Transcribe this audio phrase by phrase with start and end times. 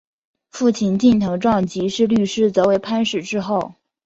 [0.49, 3.75] 父亲近藤壮吉是律师则为藩士之后。